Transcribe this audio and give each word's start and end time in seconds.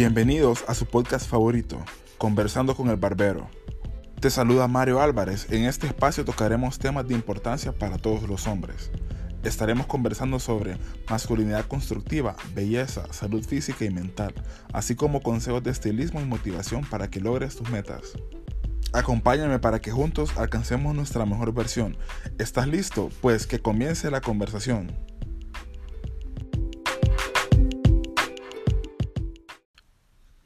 Bienvenidos 0.00 0.64
a 0.66 0.74
su 0.74 0.86
podcast 0.86 1.28
favorito, 1.28 1.78
Conversando 2.16 2.74
con 2.74 2.88
el 2.88 2.96
Barbero. 2.96 3.50
Te 4.18 4.30
saluda 4.30 4.66
Mario 4.66 5.02
Álvarez. 5.02 5.46
En 5.50 5.66
este 5.66 5.88
espacio 5.88 6.24
tocaremos 6.24 6.78
temas 6.78 7.06
de 7.06 7.12
importancia 7.12 7.72
para 7.72 7.98
todos 7.98 8.22
los 8.22 8.46
hombres. 8.46 8.90
Estaremos 9.42 9.84
conversando 9.84 10.38
sobre 10.38 10.78
masculinidad 11.10 11.66
constructiva, 11.66 12.34
belleza, 12.54 13.12
salud 13.12 13.44
física 13.44 13.84
y 13.84 13.90
mental, 13.90 14.32
así 14.72 14.94
como 14.94 15.20
consejos 15.20 15.62
de 15.62 15.70
estilismo 15.70 16.22
y 16.22 16.24
motivación 16.24 16.82
para 16.86 17.10
que 17.10 17.20
logres 17.20 17.56
tus 17.56 17.68
metas. 17.68 18.14
Acompáñame 18.94 19.58
para 19.58 19.82
que 19.82 19.90
juntos 19.90 20.34
alcancemos 20.38 20.94
nuestra 20.94 21.26
mejor 21.26 21.52
versión. 21.52 21.98
¿Estás 22.38 22.68
listo? 22.68 23.10
Pues 23.20 23.46
que 23.46 23.60
comience 23.60 24.10
la 24.10 24.22
conversación. 24.22 25.09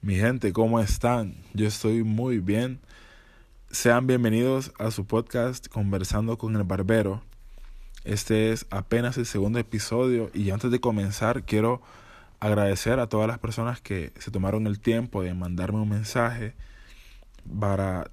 Mi 0.05 0.17
gente, 0.17 0.53
¿cómo 0.53 0.81
están? 0.81 1.35
Yo 1.55 1.67
estoy 1.67 2.03
muy 2.03 2.39
bien. 2.39 2.79
Sean 3.71 4.07
bienvenidos 4.07 4.71
a 4.79 4.91
su 4.91 5.07
podcast 5.07 5.67
Conversando 5.69 6.37
con 6.37 6.55
el 6.57 6.63
Barbero. 6.63 7.23
Este 8.05 8.53
es 8.53 8.67
apenas 8.69 9.17
el 9.17 9.25
segundo 9.25 9.59
episodio 9.59 10.31
y 10.35 10.51
antes 10.51 10.71
de 10.71 10.79
comenzar 10.79 11.45
quiero 11.45 11.81
agradecer 12.39 13.01
a 13.01 13.09
todas 13.09 13.27
las 13.27 13.39
personas 13.39 13.81
que 13.81 14.13
se 14.19 14.31
tomaron 14.31 14.67
el 14.67 14.79
tiempo 14.79 15.23
de 15.23 15.33
mandarme 15.33 15.79
un 15.79 15.89
mensaje 15.89 16.53
para, 17.59 18.11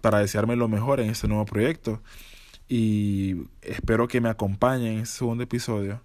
para 0.00 0.20
desearme 0.20 0.56
lo 0.56 0.68
mejor 0.68 0.98
en 0.98 1.10
este 1.10 1.28
nuevo 1.28 1.44
proyecto 1.44 2.00
y 2.70 3.36
espero 3.60 4.08
que 4.08 4.22
me 4.22 4.30
acompañen 4.30 4.94
en 4.94 5.00
este 5.00 5.18
segundo 5.18 5.44
episodio 5.44 6.00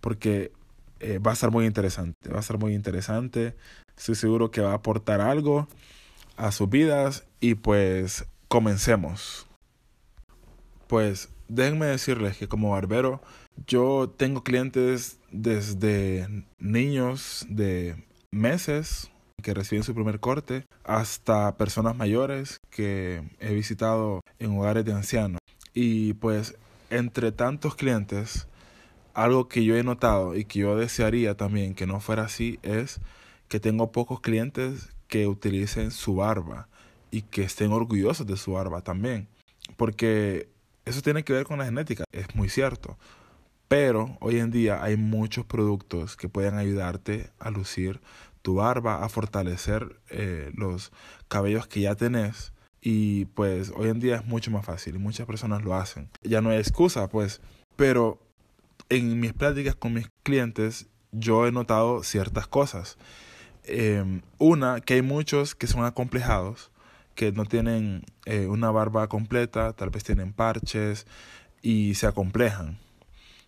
porque 0.00 0.52
eh, 1.00 1.18
va 1.18 1.32
a 1.32 1.36
ser 1.36 1.50
muy 1.50 1.66
interesante, 1.66 2.30
va 2.30 2.38
a 2.38 2.42
ser 2.42 2.58
muy 2.58 2.74
interesante 2.74 3.56
Estoy 3.96 4.16
seguro 4.16 4.50
que 4.50 4.60
va 4.60 4.72
a 4.72 4.74
aportar 4.74 5.20
algo 5.20 5.68
a 6.36 6.50
sus 6.52 6.68
vidas 6.68 7.26
y 7.40 7.54
pues 7.54 8.26
comencemos. 8.48 9.46
Pues 10.88 11.30
déjenme 11.48 11.86
decirles 11.86 12.36
que 12.36 12.48
como 12.48 12.70
barbero 12.70 13.22
yo 13.66 14.12
tengo 14.16 14.42
clientes 14.42 15.18
desde 15.30 16.44
niños 16.58 17.46
de 17.48 18.04
meses 18.32 19.10
que 19.42 19.54
reciben 19.54 19.84
su 19.84 19.94
primer 19.94 20.20
corte 20.20 20.64
hasta 20.84 21.56
personas 21.56 21.96
mayores 21.96 22.58
que 22.70 23.22
he 23.38 23.54
visitado 23.54 24.20
en 24.38 24.58
hogares 24.58 24.84
de 24.84 24.92
ancianos. 24.92 25.38
Y 25.72 26.14
pues 26.14 26.56
entre 26.90 27.32
tantos 27.32 27.76
clientes, 27.76 28.48
algo 29.14 29.48
que 29.48 29.64
yo 29.64 29.76
he 29.76 29.82
notado 29.82 30.36
y 30.36 30.44
que 30.44 30.60
yo 30.60 30.76
desearía 30.76 31.36
también 31.36 31.74
que 31.74 31.86
no 31.86 32.00
fuera 32.00 32.24
así 32.24 32.58
es 32.62 33.00
que 33.48 33.60
tengo 33.60 33.92
pocos 33.92 34.20
clientes 34.20 34.94
que 35.08 35.26
utilicen 35.26 35.90
su 35.90 36.16
barba 36.16 36.68
y 37.10 37.22
que 37.22 37.44
estén 37.44 37.72
orgullosos 37.72 38.26
de 38.26 38.36
su 38.36 38.52
barba 38.52 38.82
también. 38.82 39.28
Porque 39.76 40.48
eso 40.84 41.00
tiene 41.02 41.24
que 41.24 41.32
ver 41.32 41.44
con 41.44 41.58
la 41.58 41.64
genética, 41.64 42.04
es 42.12 42.34
muy 42.34 42.48
cierto. 42.48 42.98
Pero 43.68 44.16
hoy 44.20 44.38
en 44.38 44.50
día 44.50 44.82
hay 44.82 44.96
muchos 44.96 45.46
productos 45.46 46.16
que 46.16 46.28
pueden 46.28 46.58
ayudarte 46.58 47.30
a 47.38 47.50
lucir 47.50 48.00
tu 48.42 48.56
barba, 48.56 49.04
a 49.04 49.08
fortalecer 49.08 50.00
eh, 50.10 50.50
los 50.54 50.92
cabellos 51.28 51.66
que 51.66 51.80
ya 51.80 51.94
tenés. 51.94 52.52
Y 52.80 53.24
pues 53.26 53.72
hoy 53.74 53.88
en 53.88 54.00
día 54.00 54.16
es 54.16 54.26
mucho 54.26 54.50
más 54.50 54.66
fácil 54.66 54.96
y 54.96 54.98
muchas 54.98 55.26
personas 55.26 55.62
lo 55.62 55.74
hacen. 55.74 56.10
Ya 56.22 56.42
no 56.42 56.50
hay 56.50 56.58
excusa, 56.58 57.08
pues. 57.08 57.40
Pero 57.76 58.20
en 58.88 59.20
mis 59.20 59.32
pláticas 59.32 59.74
con 59.74 59.94
mis 59.94 60.08
clientes 60.22 60.88
yo 61.12 61.46
he 61.46 61.52
notado 61.52 62.02
ciertas 62.02 62.46
cosas. 62.46 62.98
Em, 63.64 64.22
una, 64.38 64.80
que 64.80 64.94
hay 64.94 65.02
muchos 65.02 65.54
que 65.54 65.66
son 65.66 65.84
acomplejados, 65.84 66.70
que 67.14 67.32
no 67.32 67.46
tienen 67.46 68.04
eh, 68.26 68.46
una 68.46 68.70
barba 68.70 69.08
completa, 69.08 69.72
tal 69.72 69.90
vez 69.90 70.04
tienen 70.04 70.32
parches 70.32 71.06
y 71.62 71.94
se 71.94 72.06
acomplejan. 72.06 72.78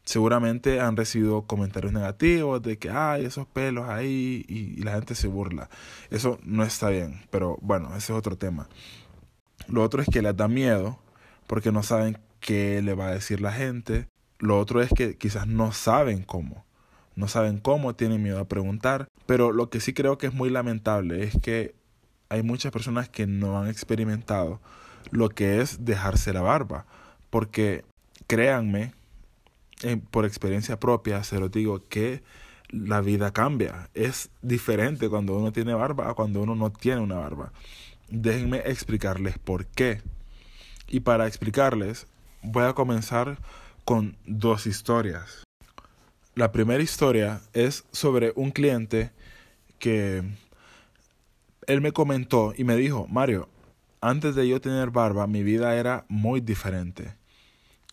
Seguramente 0.04 0.80
han 0.80 0.96
recibido 0.96 1.42
comentarios 1.42 1.92
negativos 1.92 2.62
de 2.62 2.78
que 2.78 2.90
hay 2.90 3.24
esos 3.24 3.46
pelos 3.48 3.88
ahí 3.88 4.44
y 4.48 4.82
la 4.82 4.92
gente 4.92 5.16
se 5.16 5.26
burla. 5.26 5.68
Eso 6.10 6.38
no 6.44 6.62
está 6.62 6.90
bien, 6.90 7.22
pero 7.30 7.58
bueno, 7.60 7.88
ese 7.96 8.12
es 8.12 8.18
otro 8.18 8.38
tema. 8.38 8.68
Lo 9.68 9.82
otro 9.82 10.00
es 10.00 10.08
que 10.08 10.22
les 10.22 10.36
da 10.36 10.46
miedo 10.46 10.98
porque 11.48 11.72
no 11.72 11.82
saben 11.82 12.18
qué 12.40 12.80
le 12.82 12.94
va 12.94 13.08
a 13.08 13.14
decir 13.14 13.40
la 13.40 13.52
gente. 13.52 14.08
Lo 14.38 14.58
otro 14.58 14.82
es 14.82 14.90
que 14.90 15.16
quizás 15.16 15.46
no 15.46 15.72
saben 15.72 16.22
cómo 16.22 16.66
no 17.16 17.28
saben 17.28 17.58
cómo, 17.58 17.96
tienen 17.96 18.22
miedo 18.22 18.38
a 18.38 18.46
preguntar, 18.46 19.08
pero 19.24 19.50
lo 19.50 19.70
que 19.70 19.80
sí 19.80 19.94
creo 19.94 20.18
que 20.18 20.26
es 20.28 20.34
muy 20.34 20.50
lamentable 20.50 21.24
es 21.24 21.36
que 21.42 21.74
hay 22.28 22.42
muchas 22.42 22.70
personas 22.72 23.08
que 23.08 23.26
no 23.26 23.58
han 23.58 23.68
experimentado 23.68 24.60
lo 25.10 25.30
que 25.30 25.60
es 25.60 25.84
dejarse 25.84 26.32
la 26.32 26.42
barba, 26.42 26.84
porque 27.30 27.84
créanme, 28.26 28.92
por 30.10 30.24
experiencia 30.24 30.78
propia, 30.78 31.24
se 31.24 31.40
lo 31.40 31.48
digo, 31.48 31.82
que 31.88 32.22
la 32.68 33.00
vida 33.00 33.32
cambia. 33.32 33.88
Es 33.94 34.30
diferente 34.42 35.08
cuando 35.08 35.36
uno 35.38 35.52
tiene 35.52 35.74
barba 35.74 36.10
a 36.10 36.14
cuando 36.14 36.42
uno 36.42 36.54
no 36.54 36.70
tiene 36.70 37.00
una 37.00 37.16
barba. 37.16 37.52
Déjenme 38.08 38.58
explicarles 38.66 39.38
por 39.38 39.66
qué. 39.66 40.02
Y 40.88 41.00
para 41.00 41.26
explicarles, 41.26 42.06
voy 42.42 42.64
a 42.64 42.72
comenzar 42.72 43.38
con 43.86 44.16
dos 44.26 44.66
historias. 44.66 45.44
La 46.34 46.50
primera 46.50 46.82
historia 46.82 47.40
es 47.54 47.84
sobre 47.92 48.32
un 48.34 48.50
cliente 48.50 49.12
que 49.78 50.24
él 51.68 51.80
me 51.80 51.92
comentó 51.92 52.52
y 52.56 52.64
me 52.64 52.74
dijo, 52.74 53.06
Mario, 53.06 53.48
antes 54.00 54.34
de 54.34 54.48
yo 54.48 54.60
tener 54.60 54.90
barba, 54.90 55.28
mi 55.28 55.44
vida 55.44 55.76
era 55.76 56.04
muy 56.08 56.40
diferente. 56.40 57.14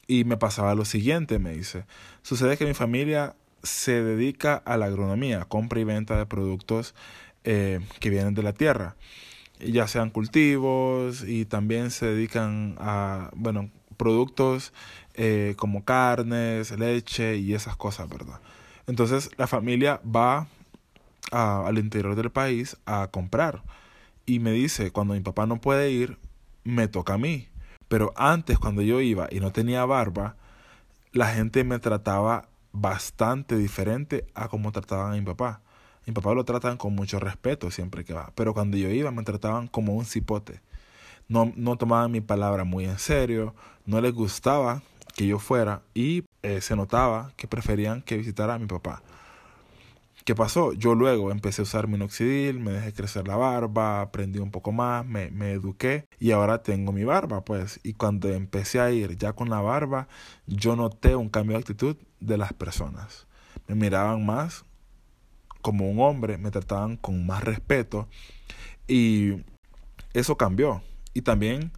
Y 0.07 0.23
me 0.23 0.35
pasaba 0.35 0.73
lo 0.73 0.83
siguiente, 0.83 1.37
me 1.37 1.53
dice. 1.53 1.85
Sucede 2.23 2.57
que 2.57 2.65
mi 2.65 2.73
familia 2.73 3.35
se 3.61 4.01
dedica 4.03 4.55
a 4.55 4.77
la 4.77 4.87
agronomía, 4.87 5.45
compra 5.45 5.79
y 5.79 5.83
venta 5.83 6.17
de 6.17 6.25
productos 6.25 6.95
eh, 7.43 7.79
que 7.99 8.09
vienen 8.09 8.33
de 8.33 8.41
la 8.41 8.53
tierra, 8.53 8.95
ya 9.59 9.87
sean 9.87 10.09
cultivos 10.09 11.23
y 11.23 11.45
también 11.45 11.91
se 11.91 12.07
dedican 12.07 12.77
a, 12.79 13.29
bueno, 13.35 13.69
productos 13.93 14.73
eh, 15.13 15.53
como 15.57 15.83
carnes, 15.85 16.71
leche 16.77 17.37
y 17.37 17.53
esas 17.53 17.75
cosas, 17.75 18.09
¿verdad? 18.09 18.39
Entonces 18.87 19.29
la 19.37 19.47
familia 19.47 20.01
va 20.03 20.47
al 21.31 21.77
interior 21.77 22.15
del 22.15 22.29
país 22.29 22.77
a 22.85 23.07
comprar 23.07 23.63
y 24.25 24.39
me 24.39 24.51
dice, 24.51 24.91
cuando 24.91 25.13
mi 25.13 25.19
papá 25.21 25.45
no 25.45 25.59
puede 25.59 25.91
ir, 25.91 26.17
me 26.63 26.87
toca 26.87 27.15
a 27.15 27.17
mí. 27.17 27.47
Pero 27.87 28.13
antes, 28.15 28.57
cuando 28.57 28.81
yo 28.81 29.01
iba 29.01 29.27
y 29.31 29.39
no 29.39 29.51
tenía 29.51 29.85
barba, 29.85 30.35
la 31.11 31.27
gente 31.27 31.63
me 31.63 31.79
trataba 31.79 32.47
bastante 32.71 33.55
diferente 33.55 34.25
a 34.33 34.47
como 34.47 34.71
trataban 34.71 35.13
a 35.13 35.15
mi 35.15 35.21
papá. 35.21 35.61
Mi 36.05 36.13
papá 36.13 36.33
lo 36.33 36.43
tratan 36.43 36.77
con 36.77 36.95
mucho 36.95 37.19
respeto 37.19 37.71
siempre 37.71 38.03
que 38.03 38.13
va, 38.13 38.31
pero 38.35 38.53
cuando 38.53 38.77
yo 38.77 38.89
iba 38.89 39.11
me 39.11 39.23
trataban 39.23 39.67
como 39.67 39.93
un 39.93 40.05
cipote. 40.05 40.61
No, 41.27 41.51
no 41.55 41.77
tomaban 41.77 42.11
mi 42.11 42.21
palabra 42.21 42.63
muy 42.63 42.85
en 42.85 42.99
serio, 42.99 43.55
no 43.85 44.01
les 44.01 44.13
gustaba 44.13 44.81
que 45.15 45.27
yo 45.27 45.39
fuera 45.39 45.81
y 45.93 46.25
eh, 46.41 46.61
se 46.61 46.75
notaba 46.75 47.31
que 47.37 47.47
preferían 47.47 48.01
que 48.01 48.17
visitara 48.17 48.55
a 48.55 48.59
mi 48.59 48.65
papá. 48.67 49.01
¿Qué 50.25 50.35
pasó? 50.35 50.71
Yo 50.71 50.95
luego 50.95 51.31
empecé 51.31 51.61
a 51.61 51.63
usar 51.63 51.87
minoxidil, 51.87 52.59
me 52.59 52.71
dejé 52.71 52.93
crecer 52.93 53.27
la 53.27 53.35
barba, 53.35 53.99
aprendí 53.99 54.39
un 54.39 54.51
poco 54.51 54.71
más, 54.71 55.05
me, 55.05 55.29
me 55.31 55.51
eduqué 55.51 56.07
y 56.17 56.31
ahora 56.31 56.63
tengo 56.63 56.93
mi 56.93 57.03
barba, 57.03 57.43
pues. 57.43 57.81
Y 57.83 57.93
cuando 57.93 58.29
empecé 58.29 58.79
a 58.79 58.89
ir 58.91 59.17
ya 59.17 59.33
con 59.33 59.49
la 59.49 59.59
barba, 59.59 60.07
yo 60.47 60.77
noté 60.77 61.17
un 61.17 61.27
cambio 61.27 61.57
de 61.57 61.61
actitud 61.61 61.97
de 62.21 62.37
las 62.37 62.53
personas. 62.53 63.27
Me 63.67 63.75
miraban 63.75 64.25
más 64.25 64.63
como 65.61 65.89
un 65.89 65.99
hombre, 65.99 66.37
me 66.37 66.51
trataban 66.51 66.95
con 66.95 67.25
más 67.25 67.43
respeto 67.43 68.07
y 68.87 69.43
eso 70.13 70.37
cambió. 70.37 70.81
Y 71.13 71.21
también 71.21 71.71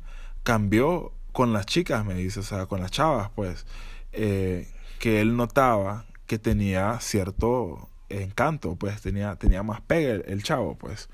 cambió 0.44 1.12
con 1.32 1.54
las 1.54 1.66
chicas, 1.66 2.06
me 2.06 2.14
dice, 2.14 2.40
o 2.40 2.44
sea, 2.44 2.66
con 2.66 2.80
las 2.80 2.92
chavas, 2.92 3.30
pues, 3.36 3.66
eh, 4.14 4.70
que 5.00 5.22
él 5.22 5.36
notaba 5.36 6.06
que 6.28 6.40
tenía 6.40 7.00
cierto 7.02 7.90
encanto, 8.10 8.76
pues 8.76 9.02
tenía, 9.02 9.36
tenía 9.36 9.64
más 9.64 9.82
pegue 9.82 10.24
el, 10.32 10.44
chavo, 10.44 10.76
pues. 10.76 11.10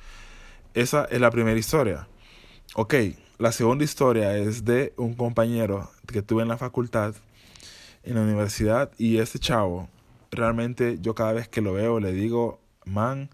Esa 0.73 1.05
es 1.05 1.19
la 1.19 1.31
primera 1.31 1.57
historia. 1.59 2.07
Ok, 2.75 2.93
la 3.37 3.51
segunda 3.51 3.83
historia 3.83 4.37
es 4.37 4.63
de 4.63 4.93
un 4.97 5.15
compañero 5.15 5.89
que 6.07 6.21
tuve 6.21 6.43
en 6.43 6.49
la 6.49 6.57
facultad, 6.57 7.15
en 8.03 8.15
la 8.15 8.21
universidad, 8.21 8.91
y 8.97 9.17
este 9.17 9.39
chavo, 9.39 9.89
realmente 10.31 10.97
yo 11.01 11.15
cada 11.15 11.33
vez 11.33 11.49
que 11.49 11.61
lo 11.61 11.73
veo 11.73 11.99
le 11.99 12.13
digo, 12.13 12.61
man, 12.85 13.29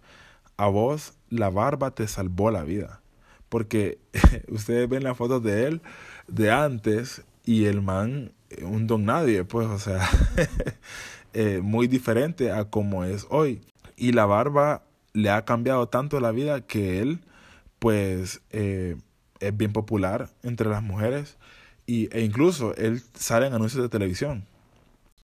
a 0.58 0.68
vos 0.68 1.14
la 1.30 1.50
barba 1.50 1.92
te 1.92 2.08
salvó 2.08 2.52
la 2.52 2.64
vida. 2.64 3.02
Porque 3.50 4.00
ustedes 4.50 4.88
ven 4.90 5.04
las 5.04 5.18
fotos 5.18 5.44
de 5.44 5.66
él 5.68 5.82
de 6.28 6.52
antes 6.52 7.24
y 7.46 7.66
el 7.66 7.82
man, 7.82 8.34
eh, 8.50 8.64
un 8.64 8.88
don 8.88 9.06
nadie, 9.06 9.44
pues, 9.44 9.68
o 9.68 9.80
sea, 9.80 10.08
eh, 11.34 11.62
muy 11.64 11.88
diferente 11.88 12.52
a 12.52 12.66
como 12.66 13.06
es 13.06 13.26
hoy. 13.30 13.62
Y 13.96 14.12
la 14.12 14.26
barba 14.26 14.84
le 15.14 15.30
ha 15.30 15.46
cambiado 15.46 15.88
tanto 15.88 16.20
la 16.20 16.32
vida 16.32 16.62
que 16.62 17.00
él, 17.00 17.22
pues, 17.80 18.42
eh, 18.52 18.98
es 19.40 19.56
bien 19.56 19.74
popular 19.74 20.30
entre 20.44 20.70
las 20.70 20.84
mujeres 20.84 21.38
y, 21.86 22.10
e 22.16 22.22
incluso 22.22 22.76
él 22.76 23.02
sale 23.14 23.48
en 23.48 23.54
anuncios 23.54 23.82
de 23.82 23.90
televisión 23.90 24.46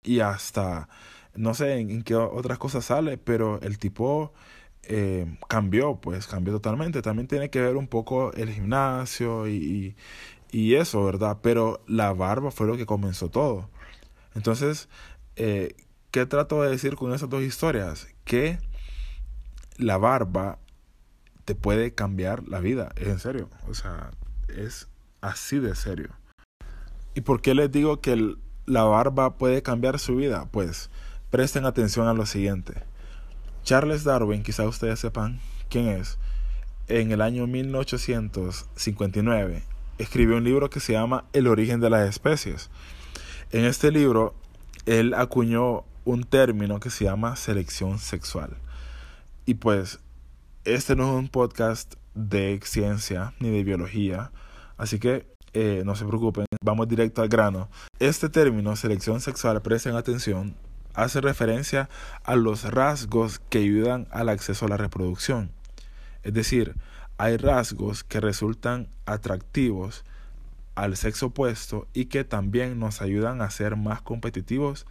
y 0.03 0.19
hasta, 0.19 0.87
no 1.35 1.53
sé 1.53 1.77
en, 1.79 2.03
qué 2.03 2.15
otras 2.15 2.57
cosas 2.57 2.85
sale, 2.85 3.17
pero 3.17 3.59
el 3.61 3.77
tipo 3.77 4.33
eh, 4.83 5.37
cambió, 5.47 5.95
pues 5.95 6.27
cambió 6.27 6.53
totalmente. 6.53 7.01
También 7.01 7.27
tiene 7.27 7.49
que 7.49 7.61
ver 7.61 7.75
un 7.77 7.87
poco 7.87 8.33
el 8.33 8.51
gimnasio 8.51 9.47
y, 9.47 9.95
y, 10.51 10.75
eso, 10.75 11.03
¿verdad? 11.05 11.39
Pero 11.41 11.81
la 11.87 12.13
barba 12.13 12.51
fue 12.51 12.67
lo 12.67 12.77
que 12.77 12.85
comenzó 12.85 13.29
todo. 13.29 13.69
Entonces, 14.35 14.89
eh, 15.35 15.75
¿qué 16.11 16.25
trato 16.25 16.61
de 16.61 16.69
decir 16.69 16.95
con 16.95 17.13
esas 17.13 17.29
dos 17.29 17.43
historias? 17.43 18.07
Que 18.25 18.59
la 19.77 19.97
barba 19.97 20.59
te 21.45 21.55
puede 21.55 21.93
cambiar 21.93 22.47
la 22.47 22.59
vida, 22.59 22.91
es 22.95 23.07
en 23.07 23.19
serio, 23.19 23.49
o 23.67 23.73
sea, 23.73 24.11
es 24.47 24.87
así 25.21 25.59
de 25.59 25.75
serio. 25.75 26.09
¿Y 27.15 27.21
por 27.21 27.41
qué 27.41 27.53
les 27.53 27.71
digo 27.71 28.01
que 28.01 28.35
la 28.65 28.83
barba 28.83 29.37
puede 29.37 29.61
cambiar 29.61 29.99
su 29.99 30.15
vida? 30.15 30.47
Pues 30.51 30.89
presten 31.29 31.65
atención 31.65 32.07
a 32.07 32.13
lo 32.13 32.25
siguiente. 32.25 32.83
Charles 33.63 34.03
Darwin, 34.03 34.43
quizá 34.43 34.67
ustedes 34.67 34.99
sepan 34.99 35.39
quién 35.69 35.87
es, 35.87 36.19
en 36.87 37.11
el 37.11 37.21
año 37.21 37.47
1859 37.47 39.73
escribió 39.97 40.37
un 40.37 40.43
libro 40.43 40.69
que 40.69 40.79
se 40.79 40.93
llama 40.93 41.25
El 41.33 41.47
origen 41.47 41.79
de 41.79 41.89
las 41.89 42.09
especies. 42.09 42.69
En 43.51 43.65
este 43.65 43.91
libro, 43.91 44.33
él 44.85 45.13
acuñó 45.13 45.83
un 46.05 46.23
término 46.23 46.79
que 46.79 46.89
se 46.89 47.05
llama 47.05 47.35
selección 47.35 47.99
sexual. 47.99 48.57
Y 49.45 49.55
pues, 49.55 49.99
este 50.65 50.95
no 50.95 51.03
es 51.03 51.19
un 51.19 51.29
podcast 51.29 51.95
de 52.15 52.59
ciencia 52.63 53.33
ni 53.39 53.49
de 53.49 53.63
biología, 53.63 54.31
así 54.77 54.99
que 54.99 55.27
eh, 55.53 55.83
no 55.85 55.95
se 55.95 56.05
preocupen, 56.05 56.45
vamos 56.63 56.87
directo 56.87 57.21
al 57.21 57.29
grano. 57.29 57.69
Este 57.99 58.29
término, 58.29 58.75
selección 58.75 59.21
sexual, 59.21 59.61
presten 59.61 59.95
atención, 59.95 60.55
hace 60.93 61.21
referencia 61.21 61.89
a 62.23 62.35
los 62.35 62.63
rasgos 62.63 63.39
que 63.49 63.59
ayudan 63.59 64.07
al 64.11 64.29
acceso 64.29 64.65
a 64.65 64.69
la 64.69 64.77
reproducción. 64.77 65.51
Es 66.23 66.33
decir, 66.33 66.75
hay 67.17 67.37
rasgos 67.37 68.03
que 68.03 68.19
resultan 68.19 68.87
atractivos 69.05 70.03
al 70.75 70.97
sexo 70.97 71.27
opuesto 71.27 71.87
y 71.93 72.05
que 72.05 72.23
también 72.23 72.79
nos 72.79 73.01
ayudan 73.01 73.41
a 73.41 73.49
ser 73.49 73.75
más 73.75 74.01
competitivos 74.01 74.85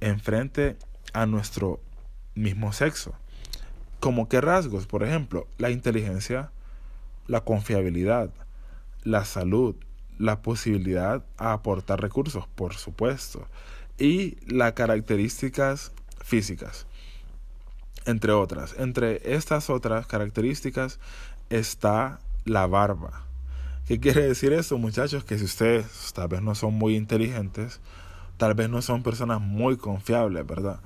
en 0.00 0.18
frente 0.20 0.76
a 1.12 1.26
nuestro 1.26 1.80
mismo 2.34 2.72
sexo. 2.72 3.14
Como 4.00 4.28
qué 4.28 4.40
rasgos, 4.40 4.86
por 4.86 5.02
ejemplo, 5.04 5.46
la 5.58 5.70
inteligencia, 5.70 6.50
la 7.26 7.42
confiabilidad, 7.42 8.30
la 9.04 9.24
salud, 9.24 9.76
la 10.18 10.42
posibilidad 10.42 11.24
a 11.38 11.52
aportar 11.52 12.00
recursos, 12.00 12.46
por 12.48 12.74
supuesto, 12.74 13.46
y 14.00 14.38
las 14.46 14.72
características 14.72 15.92
físicas, 16.24 16.86
entre 18.06 18.32
otras. 18.32 18.74
Entre 18.78 19.34
estas 19.34 19.70
otras 19.70 20.06
características 20.06 20.98
está 21.50 22.18
la 22.44 22.66
barba. 22.66 23.26
¿Qué 23.86 24.00
quiere 24.00 24.22
decir 24.22 24.52
eso, 24.52 24.78
muchachos? 24.78 25.24
Que 25.24 25.38
si 25.38 25.44
ustedes 25.44 26.12
tal 26.14 26.28
vez 26.28 26.42
no 26.42 26.54
son 26.54 26.74
muy 26.74 26.96
inteligentes, 26.96 27.80
tal 28.36 28.54
vez 28.54 28.70
no 28.70 28.82
son 28.82 29.02
personas 29.02 29.40
muy 29.40 29.76
confiables, 29.76 30.46
¿verdad? 30.46 30.80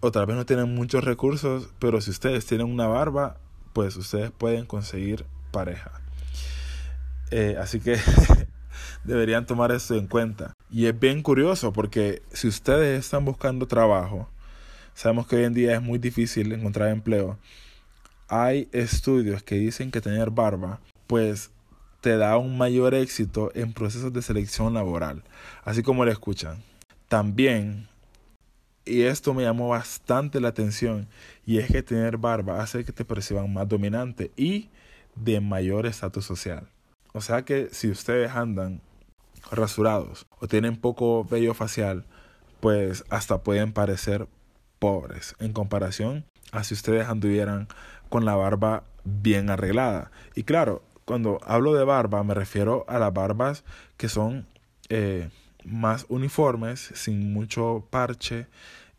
O 0.00 0.12
tal 0.12 0.26
vez 0.26 0.36
no 0.36 0.44
tienen 0.44 0.74
muchos 0.74 1.02
recursos, 1.02 1.70
pero 1.78 2.00
si 2.00 2.10
ustedes 2.10 2.44
tienen 2.44 2.66
una 2.66 2.86
barba, 2.86 3.38
pues 3.72 3.96
ustedes 3.96 4.30
pueden 4.30 4.66
conseguir 4.66 5.24
pareja. 5.50 5.92
Eh, 7.30 7.56
así 7.58 7.80
que 7.80 7.96
deberían 9.04 9.46
tomar 9.46 9.72
esto 9.72 9.94
en 9.94 10.06
cuenta. 10.06 10.52
Y 10.70 10.86
es 10.86 10.98
bien 10.98 11.22
curioso 11.22 11.72
porque 11.72 12.22
si 12.32 12.48
ustedes 12.48 12.98
están 13.04 13.24
buscando 13.24 13.66
trabajo, 13.66 14.28
sabemos 14.94 15.26
que 15.26 15.36
hoy 15.36 15.44
en 15.44 15.54
día 15.54 15.74
es 15.74 15.82
muy 15.82 15.98
difícil 15.98 16.52
encontrar 16.52 16.88
empleo. 16.88 17.38
Hay 18.28 18.68
estudios 18.72 19.42
que 19.42 19.56
dicen 19.56 19.90
que 19.90 20.00
tener 20.00 20.30
barba, 20.30 20.80
pues 21.06 21.50
te 22.00 22.16
da 22.16 22.36
un 22.36 22.58
mayor 22.58 22.94
éxito 22.94 23.50
en 23.54 23.72
procesos 23.72 24.12
de 24.12 24.22
selección 24.22 24.74
laboral, 24.74 25.22
así 25.64 25.82
como 25.82 26.04
lo 26.04 26.10
escuchan. 26.10 26.62
También 27.08 27.88
y 28.86 29.02
esto 29.02 29.32
me 29.32 29.44
llamó 29.44 29.68
bastante 29.68 30.40
la 30.40 30.48
atención 30.48 31.08
y 31.46 31.58
es 31.58 31.70
que 31.70 31.82
tener 31.82 32.18
barba 32.18 32.62
hace 32.62 32.84
que 32.84 32.92
te 32.92 33.04
perciban 33.04 33.50
más 33.52 33.66
dominante 33.66 34.30
y 34.36 34.68
de 35.16 35.40
mayor 35.40 35.86
estatus 35.86 36.26
social. 36.26 36.68
O 37.14 37.22
sea 37.22 37.42
que 37.42 37.68
si 37.72 37.90
ustedes 37.90 38.30
andan 38.32 38.82
rasurados 39.50 40.26
o 40.38 40.48
tienen 40.48 40.76
poco 40.76 41.24
vello 41.24 41.54
facial, 41.54 42.04
pues 42.60 43.04
hasta 43.10 43.42
pueden 43.42 43.72
parecer 43.72 44.28
pobres 44.78 45.34
en 45.38 45.52
comparación 45.52 46.24
a 46.52 46.64
si 46.64 46.74
ustedes 46.74 47.08
anduvieran 47.08 47.68
con 48.08 48.24
la 48.24 48.36
barba 48.36 48.84
bien 49.04 49.50
arreglada. 49.50 50.10
Y 50.34 50.44
claro, 50.44 50.82
cuando 51.04 51.40
hablo 51.46 51.74
de 51.74 51.84
barba 51.84 52.22
me 52.24 52.34
refiero 52.34 52.84
a 52.88 52.98
las 52.98 53.12
barbas 53.12 53.64
que 53.96 54.08
son 54.08 54.46
eh, 54.88 55.30
más 55.64 56.06
uniformes, 56.08 56.90
sin 56.94 57.32
mucho 57.32 57.86
parche 57.90 58.46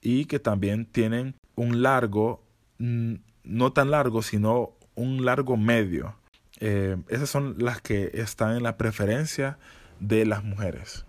y 0.01 0.25
que 0.25 0.39
también 0.39 0.85
tienen 0.85 1.35
un 1.55 1.81
largo, 1.81 2.43
no 2.77 3.73
tan 3.73 3.91
largo, 3.91 4.21
sino 4.21 4.73
un 4.95 5.25
largo 5.25 5.57
medio. 5.57 6.15
Eh, 6.59 6.97
esas 7.09 7.29
son 7.29 7.55
las 7.59 7.81
que 7.81 8.11
están 8.13 8.55
en 8.55 8.63
la 8.63 8.77
preferencia 8.77 9.57
de 9.99 10.25
las 10.25 10.43
mujeres. 10.43 11.05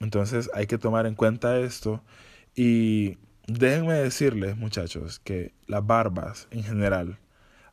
Entonces 0.00 0.50
hay 0.54 0.66
que 0.66 0.78
tomar 0.78 1.06
en 1.06 1.14
cuenta 1.14 1.58
esto 1.58 2.02
y 2.54 3.18
déjenme 3.46 3.94
decirles 3.94 4.56
muchachos 4.56 5.18
que 5.18 5.52
las 5.66 5.86
barbas 5.86 6.48
en 6.50 6.62
general 6.62 7.18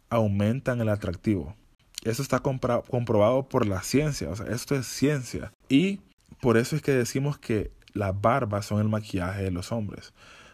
aumentan 0.09 0.81
el 0.81 0.89
atractivo. 0.89 1.55
Eso 2.03 2.21
está 2.21 2.39
comprobado 2.39 3.49
por 3.49 3.65
la 3.65 3.81
ciencia, 3.81 4.29
o 4.29 4.35
sea, 4.35 4.45
esto 4.47 4.75
es 4.75 4.85
ciencia. 4.87 5.51
Y 5.67 5.99
por 6.41 6.57
eso 6.57 6.75
es 6.75 6.81
que 6.81 6.91
decimos 6.91 7.37
que 7.37 7.71
las 7.93 8.19
barbas 8.19 8.65
son 8.65 8.79
el 8.79 8.89
maquillaje 8.89 9.43
de 9.43 9.51
los 9.51 9.71
hombres. 9.71 10.13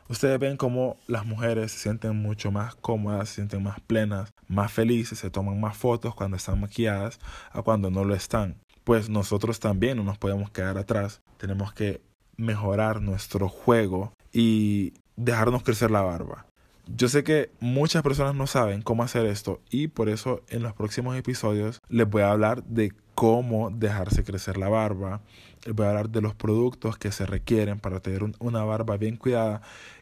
Ustedes 0.09 0.39
ven 0.39 0.57
cómo 0.57 0.97
las 1.07 1.25
mujeres 1.25 1.71
se 1.71 1.79
sienten 1.79 2.15
mucho 2.15 2.51
más 2.51 2.75
cómodas, 2.75 3.29
se 3.29 3.35
sienten 3.35 3.63
más 3.63 3.79
plenas, 3.81 4.33
más 4.47 4.71
felices, 4.71 5.19
se 5.19 5.29
toman 5.29 5.59
más 5.59 5.77
fotos 5.77 6.13
cuando 6.13 6.37
están 6.37 6.59
maquilladas 6.59 7.19
a 7.51 7.61
cuando 7.61 7.89
no 7.89 8.03
lo 8.03 8.13
están. 8.13 8.62
Pues 8.83 9.09
nosotros 9.09 9.59
también 9.59 9.97
no 9.97 10.03
nos 10.03 10.17
podemos 10.17 10.49
quedar 10.51 10.77
atrás. 10.77 11.21
Tenemos 11.37 11.73
que 11.73 12.01
mejorar 12.37 13.01
nuestro 13.01 13.49
juego 13.49 14.13
y 14.31 14.93
dejarnos 15.15 15.63
crecer 15.63 15.91
la 15.91 16.01
barba. 16.01 16.45
Yo 16.87 17.07
sé 17.07 17.23
que 17.23 17.49
muchas 17.61 18.03
personas 18.03 18.35
no 18.35 18.45
saben 18.45 18.81
cómo 18.81 19.03
hacer 19.03 19.25
esto 19.25 19.61
y 19.69 19.87
por 19.87 20.09
eso 20.09 20.41
en 20.49 20.63
los 20.63 20.73
próximos 20.73 21.15
episodios 21.15 21.79
les 21.87 22.09
voy 22.09 22.23
a 22.23 22.31
hablar 22.31 22.63
de 22.65 22.91
cómo 23.15 23.69
dejarse 23.69 24.25
crecer 24.25 24.57
la 24.57 24.67
barba, 24.67 25.21
les 25.65 25.73
voy 25.73 25.85
a 25.85 25.89
hablar 25.89 26.09
de 26.09 26.21
los 26.21 26.35
productos 26.35 26.97
que 26.97 27.13
se 27.13 27.25
requieren 27.25 27.79
para 27.79 28.01
tener 28.01 28.23
una 28.39 28.63
barba 28.65 28.97
bien 28.97 29.15
cuidada 29.15 29.61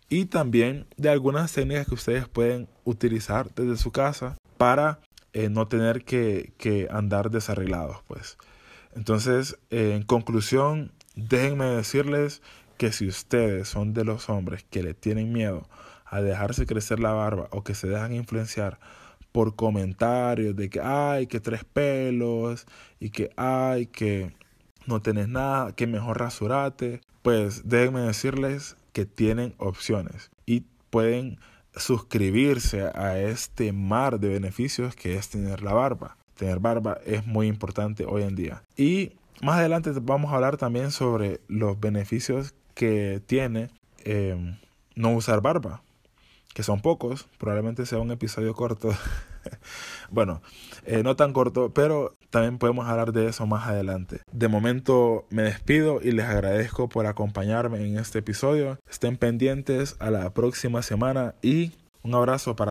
y 0.09 0.25
también 0.25 0.87
de 0.97 1.09
algunas 1.09 1.53
técnicas 1.53 1.87
que 1.87 1.93
ustedes 1.93 2.27
pueden 2.27 2.67
utilizar 2.83 3.53
desde 3.53 3.77
su 3.77 3.91
casa 3.91 4.37
para 4.57 4.99
eh, 5.33 5.49
no 5.49 5.67
tener 5.67 6.03
que, 6.03 6.51
que, 6.57 6.87
andar 6.91 7.31
desarreglados. 7.31 7.97
Pues. 8.07 8.37
Entonces, 8.95 9.57
en 9.69 10.03
conclusión, 10.03 10.91
déjenme 11.15 11.65
decirles 11.65 12.41
que 12.77 12.91
si 12.91 13.07
ustedes 13.07 13.67
son 13.67 13.93
de 13.93 14.03
los 14.03 14.29
hombres 14.29 14.65
que 14.69 14.83
le 14.83 14.93
tienen 14.93 15.31
miedo 15.31 15.67
a 16.05 16.21
dejarse 16.21 16.65
crecer 16.65 16.99
la 16.99 17.13
barba 17.13 17.47
o 17.51 17.63
que 17.63 17.75
se 17.75 17.87
dejan 17.87 18.13
influenciar 18.13 18.79
por 19.31 19.55
comentarios 19.55 20.55
de 20.55 20.69
que 20.69 20.81
ay, 20.81 21.27
que 21.27 21.39
tres 21.39 21.63
pelos 21.63 22.65
y 22.99 23.11
que 23.11 23.31
ay, 23.37 23.85
que 23.85 24.33
no 24.85 25.01
tenés 25.01 25.29
nada, 25.29 25.73
que 25.73 25.87
mejor 25.87 26.19
rasurate, 26.19 27.01
pues 27.21 27.67
déjenme 27.69 28.01
decirles 28.01 28.75
que 28.93 29.05
tienen 29.05 29.53
opciones 29.57 30.31
y 30.45 30.65
pueden 30.89 31.39
suscribirse 31.75 32.81
a 32.93 33.19
este 33.19 33.71
mar 33.71 34.19
de 34.19 34.29
beneficios 34.29 34.95
que 34.95 35.15
es 35.15 35.29
tener 35.29 35.61
la 35.61 35.73
barba. 35.73 36.17
Tener 36.41 36.57
barba 36.57 36.97
es 37.05 37.27
muy 37.27 37.45
importante 37.45 38.03
hoy 38.03 38.23
en 38.23 38.35
día. 38.35 38.63
Y 38.75 39.11
más 39.43 39.59
adelante 39.59 39.91
vamos 40.01 40.31
a 40.31 40.35
hablar 40.37 40.57
también 40.57 40.89
sobre 40.89 41.39
los 41.47 41.79
beneficios 41.79 42.55
que 42.73 43.21
tiene 43.27 43.69
eh, 44.03 44.57
no 44.95 45.13
usar 45.13 45.41
barba 45.41 45.83
que 46.55 46.63
son 46.63 46.81
pocos, 46.81 47.29
probablemente 47.37 47.85
sea 47.85 47.99
un 47.99 48.09
episodio 48.09 48.55
corto. 48.55 48.89
bueno, 50.09 50.41
eh, 50.83 51.03
no 51.03 51.15
tan 51.15 51.31
corto, 51.31 51.71
pero 51.75 52.15
también 52.31 52.57
podemos 52.57 52.87
hablar 52.87 53.13
de 53.13 53.27
eso 53.27 53.45
más 53.45 53.67
adelante. 53.67 54.21
De 54.31 54.47
momento 54.47 55.27
me 55.29 55.43
despido 55.43 55.99
y 56.01 56.11
les 56.11 56.25
agradezco 56.25 56.89
por 56.89 57.05
acompañarme 57.05 57.85
en 57.85 57.99
este 57.99 58.17
episodio. 58.17 58.79
Estén 58.89 59.15
pendientes 59.15 59.95
a 59.99 60.09
la 60.09 60.33
próxima 60.33 60.81
semana 60.81 61.35
y 61.43 61.73
un 62.01 62.15
abrazo 62.15 62.55
para... 62.55 62.70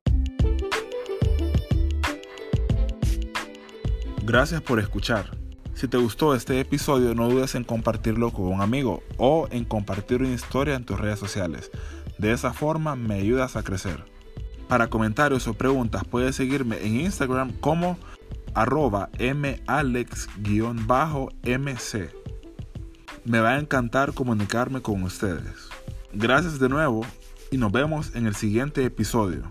Gracias 4.30 4.62
por 4.62 4.78
escuchar. 4.78 5.36
Si 5.74 5.88
te 5.88 5.96
gustó 5.96 6.36
este 6.36 6.60
episodio, 6.60 7.16
no 7.16 7.28
dudes 7.28 7.56
en 7.56 7.64
compartirlo 7.64 8.30
con 8.30 8.44
un 8.44 8.60
amigo 8.60 9.02
o 9.16 9.48
en 9.50 9.64
compartir 9.64 10.22
una 10.22 10.32
historia 10.32 10.76
en 10.76 10.84
tus 10.84 11.00
redes 11.00 11.18
sociales. 11.18 11.72
De 12.16 12.30
esa 12.30 12.52
forma 12.52 12.94
me 12.94 13.16
ayudas 13.16 13.56
a 13.56 13.64
crecer. 13.64 14.04
Para 14.68 14.86
comentarios 14.86 15.48
o 15.48 15.54
preguntas 15.54 16.04
puedes 16.08 16.36
seguirme 16.36 16.78
en 16.86 17.00
Instagram 17.00 17.50
como 17.54 17.98
arroba 18.54 19.10
malex-mc. 19.18 20.30
Me 23.24 23.40
va 23.40 23.50
a 23.50 23.58
encantar 23.58 24.14
comunicarme 24.14 24.80
con 24.80 25.02
ustedes. 25.02 25.70
Gracias 26.12 26.60
de 26.60 26.68
nuevo 26.68 27.04
y 27.50 27.56
nos 27.56 27.72
vemos 27.72 28.14
en 28.14 28.28
el 28.28 28.36
siguiente 28.36 28.84
episodio. 28.84 29.50